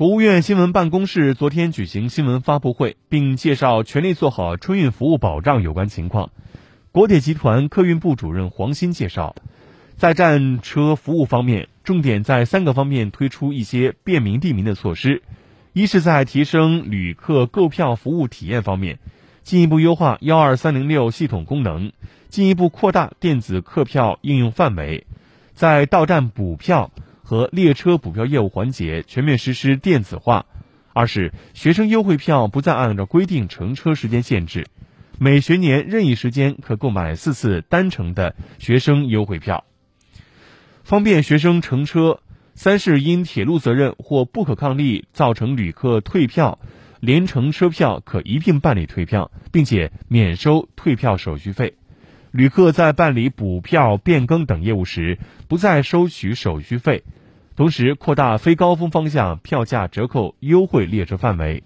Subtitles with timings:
[0.00, 6.30] 国务院新闻办公室昨天举行新闻发布会，并介绍全力做好春运服务保障有关情况。
[6.90, 9.36] 国铁集团客运部主任黄鑫介绍，
[9.98, 15.22] 在站车服务方面，重点在三个方面推出一些便民利民的措施：
[15.74, 18.98] 一是，在提升旅客购票服务体验方面，
[19.42, 21.92] 进一步优化幺二三零六系统功能，
[22.30, 25.06] 进一步扩大电子客票应用范围，
[25.52, 26.90] 在到站补票。
[27.30, 30.46] 和列车补票业务环节全面实施电子化。
[30.92, 34.66] 二是学生优惠票不再按照规定乘车时间限制，
[35.16, 39.64] 每学年任意时间可购买四次单程的学生优惠票，
[40.82, 42.18] 方便学生乘车。
[42.54, 46.58] 三是因铁路责任或不可抗力造成旅客退票，
[46.98, 51.76] 连乘车票可一并办理退票，并且免收退票手续费。
[52.32, 57.04] 旅客在办理补票、变更等业务时，不再收取手续费。
[57.56, 61.62] 同时，扩大非高峰方向票价折扣优惠列车范围。